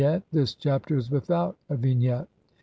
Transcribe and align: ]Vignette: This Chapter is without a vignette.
]Vignette: 0.01 0.23
This 0.31 0.55
Chapter 0.55 0.97
is 0.97 1.11
without 1.11 1.57
a 1.69 1.77
vignette. 1.77 2.27